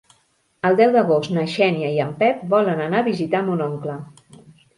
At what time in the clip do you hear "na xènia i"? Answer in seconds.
1.35-1.99